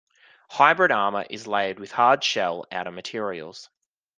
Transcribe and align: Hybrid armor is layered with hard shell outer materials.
Hybrid 0.49 0.91
armor 0.91 1.27
is 1.29 1.45
layered 1.45 1.77
with 1.79 1.91
hard 1.91 2.23
shell 2.23 2.65
outer 2.71 2.89
materials. 2.89 3.69